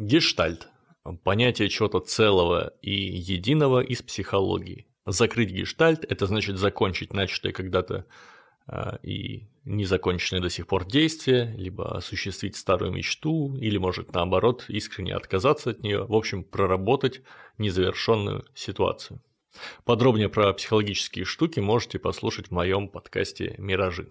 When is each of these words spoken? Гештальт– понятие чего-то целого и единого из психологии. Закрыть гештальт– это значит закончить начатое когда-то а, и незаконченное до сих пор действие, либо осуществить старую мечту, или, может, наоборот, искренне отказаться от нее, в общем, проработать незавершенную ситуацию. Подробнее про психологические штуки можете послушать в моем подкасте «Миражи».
Гештальт– 0.00 0.66
понятие 1.24 1.68
чего-то 1.68 2.00
целого 2.00 2.72
и 2.80 2.90
единого 2.90 3.80
из 3.80 4.00
психологии. 4.00 4.86
Закрыть 5.04 5.50
гештальт– 5.50 6.06
это 6.10 6.24
значит 6.24 6.56
закончить 6.56 7.12
начатое 7.12 7.52
когда-то 7.52 8.06
а, 8.66 8.98
и 9.02 9.50
незаконченное 9.66 10.40
до 10.40 10.48
сих 10.48 10.66
пор 10.68 10.86
действие, 10.86 11.54
либо 11.54 11.98
осуществить 11.98 12.56
старую 12.56 12.92
мечту, 12.92 13.54
или, 13.58 13.76
может, 13.76 14.14
наоборот, 14.14 14.64
искренне 14.68 15.14
отказаться 15.14 15.68
от 15.68 15.82
нее, 15.82 16.06
в 16.06 16.14
общем, 16.14 16.44
проработать 16.44 17.20
незавершенную 17.58 18.46
ситуацию. 18.54 19.20
Подробнее 19.84 20.30
про 20.30 20.54
психологические 20.54 21.26
штуки 21.26 21.60
можете 21.60 21.98
послушать 21.98 22.46
в 22.46 22.52
моем 22.52 22.88
подкасте 22.88 23.54
«Миражи». 23.58 24.10